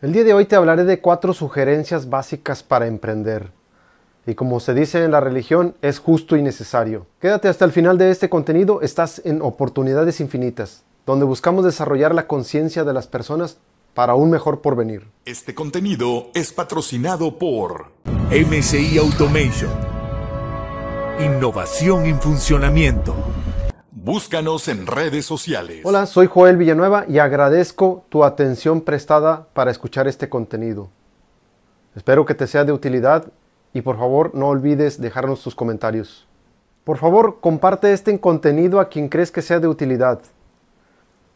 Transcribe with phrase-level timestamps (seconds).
[0.00, 3.50] El día de hoy te hablaré de cuatro sugerencias básicas para emprender.
[4.26, 7.08] Y como se dice en la religión, es justo y necesario.
[7.20, 12.28] Quédate hasta el final de este contenido, estás en Oportunidades Infinitas, donde buscamos desarrollar la
[12.28, 13.58] conciencia de las personas
[13.92, 15.08] para un mejor porvenir.
[15.24, 17.86] Este contenido es patrocinado por
[18.30, 19.72] MCI Automation.
[21.18, 23.16] Innovación en funcionamiento.
[24.08, 25.82] Búscanos en redes sociales.
[25.84, 30.88] Hola, soy Joel Villanueva y agradezco tu atención prestada para escuchar este contenido.
[31.94, 33.26] Espero que te sea de utilidad
[33.74, 36.26] y por favor no olvides dejarnos tus comentarios.
[36.84, 40.22] Por favor, comparte este contenido a quien crees que sea de utilidad.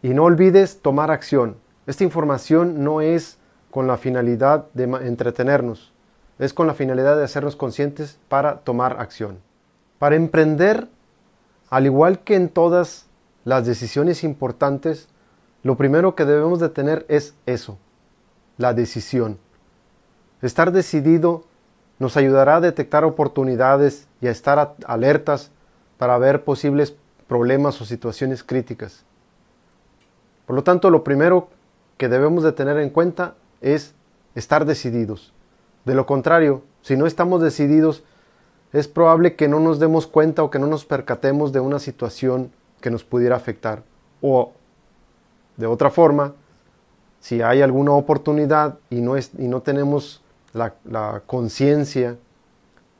[0.00, 1.56] Y no olvides tomar acción.
[1.88, 3.38] Esta información no es
[3.72, 5.92] con la finalidad de entretenernos,
[6.38, 9.40] es con la finalidad de hacernos conscientes para tomar acción.
[9.98, 10.86] Para emprender
[11.70, 13.06] al igual que en todas
[13.44, 15.08] las decisiones importantes,
[15.62, 17.78] lo primero que debemos de tener es eso,
[18.58, 19.38] la decisión.
[20.42, 21.44] Estar decidido
[21.98, 25.50] nos ayudará a detectar oportunidades y a estar alertas
[25.98, 26.96] para ver posibles
[27.28, 29.04] problemas o situaciones críticas.
[30.46, 31.48] Por lo tanto, lo primero
[31.98, 33.94] que debemos de tener en cuenta es
[34.34, 35.32] estar decididos.
[35.84, 38.02] De lo contrario, si no estamos decididos,
[38.72, 42.52] es probable que no nos demos cuenta o que no nos percatemos de una situación
[42.80, 43.82] que nos pudiera afectar.
[44.22, 44.52] O,
[45.56, 46.34] de otra forma,
[47.20, 52.16] si hay alguna oportunidad y no, es, y no tenemos la, la conciencia,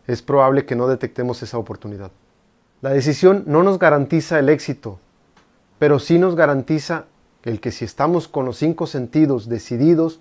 [0.06, 2.10] es probable que no detectemos esa oportunidad.
[2.82, 4.98] La decisión no nos garantiza el éxito,
[5.78, 7.04] pero sí nos garantiza
[7.44, 10.20] el que si estamos con los cinco sentidos decididos,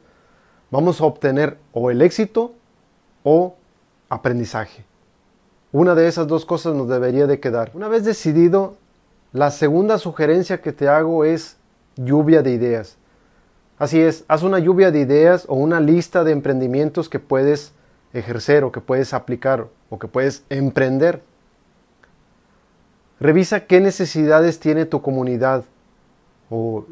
[0.70, 2.54] vamos a obtener o el éxito
[3.24, 3.56] o
[4.10, 4.89] aprendizaje.
[5.72, 7.72] Una de esas dos cosas nos debería de quedar.
[7.76, 8.78] Una vez decidido,
[9.34, 11.58] la segunda sugerencia que te hago es
[11.96, 12.98] lluvia de ideas.
[13.78, 17.72] Así es, haz una lluvia de ideas o una lista de emprendimientos que puedes
[18.14, 21.22] ejercer o que puedes aplicar o que puedes emprender.
[23.20, 25.66] Revisa qué necesidades tiene tu comunidad
[26.50, 26.86] o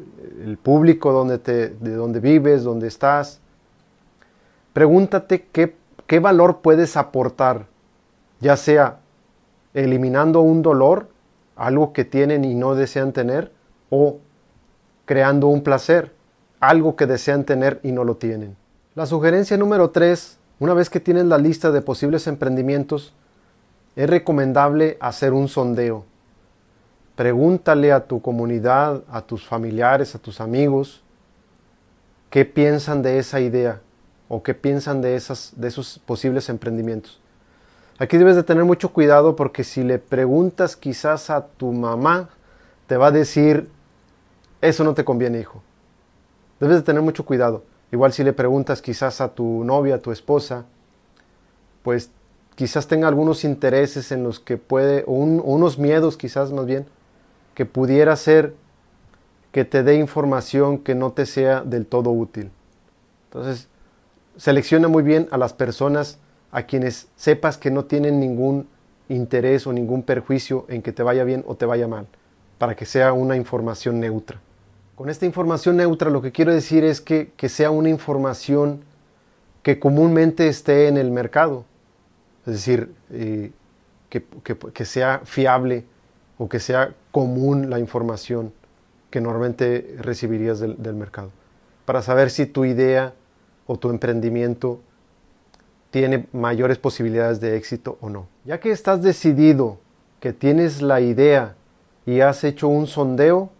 [0.44, 3.40] el público donde te, de donde vives, donde estás.
[4.72, 5.74] Pregúntate qué,
[6.06, 7.66] qué valor puedes aportar
[8.40, 9.00] ya sea
[9.74, 11.08] eliminando un dolor,
[11.56, 13.52] algo que tienen y no desean tener,
[13.90, 14.18] o
[15.04, 16.12] creando un placer,
[16.60, 18.56] algo que desean tener y no lo tienen.
[18.94, 23.12] La sugerencia número 3, una vez que tienes la lista de posibles emprendimientos,
[23.96, 26.04] es recomendable hacer un sondeo.
[27.16, 31.02] Pregúntale a tu comunidad, a tus familiares, a tus amigos,
[32.30, 33.80] qué piensan de esa idea
[34.28, 37.20] o qué piensan de, esas, de esos posibles emprendimientos.
[37.98, 42.28] Aquí debes de tener mucho cuidado porque si le preguntas quizás a tu mamá,
[42.86, 43.68] te va a decir,
[44.60, 45.62] eso no te conviene, hijo.
[46.60, 47.64] Debes de tener mucho cuidado.
[47.90, 50.64] Igual si le preguntas quizás a tu novia, a tu esposa,
[51.82, 52.10] pues
[52.54, 56.86] quizás tenga algunos intereses en los que puede, o unos miedos quizás más bien,
[57.54, 58.54] que pudiera ser
[59.52, 62.50] que te dé información que no te sea del todo útil.
[63.24, 63.68] Entonces,
[64.36, 66.18] selecciona muy bien a las personas
[66.50, 68.68] a quienes sepas que no tienen ningún
[69.08, 72.06] interés o ningún perjuicio en que te vaya bien o te vaya mal,
[72.58, 74.40] para que sea una información neutra.
[74.94, 78.82] Con esta información neutra lo que quiero decir es que, sea una información
[79.62, 81.64] que comúnmente esté en el mercado,
[82.46, 83.52] es decir, eh,
[84.08, 85.84] que, sea fiable
[86.38, 88.52] o que sea común la información
[89.10, 91.30] que normalmente recibirías del, del mercado,
[91.84, 93.14] para saber si tu idea
[93.66, 94.80] o tu emprendimiento
[95.98, 98.28] tiene mayores posibilidades de éxito o no.
[98.44, 99.78] Ya que estás decidido,
[100.20, 101.56] que tienes la idea
[102.06, 103.50] y has hecho un sondeo,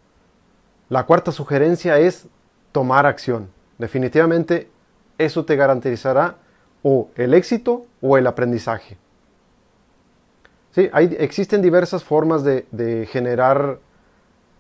[0.89, 2.29] la cuarta sugerencia es
[2.71, 3.49] tomar acción.
[3.77, 4.71] Definitivamente
[5.19, 6.37] eso te garantizará
[6.85, 8.97] o el éxito o el aprendizaje.
[10.71, 13.81] Sí, hay, existen diversas formas de, generar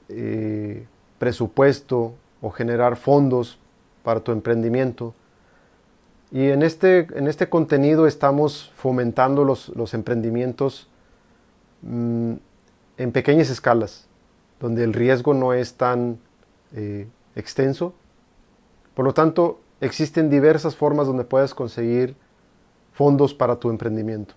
[0.08, 0.84] eh,
[1.20, 3.56] presupuesto o generar fondos
[4.02, 5.14] para tu emprendimiento.
[6.30, 10.88] Y en este, en este contenido estamos fomentando los, emprendimientos
[11.82, 12.32] mm,
[12.98, 14.06] en pequeñas escalas,
[14.60, 16.18] donde el riesgo no es tan
[16.74, 17.94] eh, extenso.
[18.94, 22.14] Por lo tanto, existen diversas formas donde puedes conseguir
[22.92, 24.34] fondos para tu emprendimiento.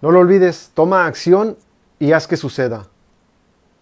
[0.00, 1.56] No lo olvides, toma acción
[1.98, 2.88] y haz que suceda.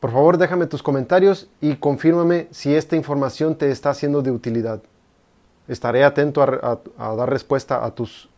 [0.01, 4.83] Por favor, déjame tus comentarios y confírmame si esta información te está siendo de utilidad.
[5.71, 8.29] Estaré atento a, dar respuesta a tus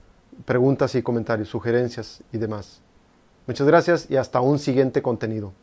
[0.44, 2.82] preguntas y comentarios, sugerencias y demás.
[3.46, 5.54] Muchas gracias y hasta un siguiente contenido.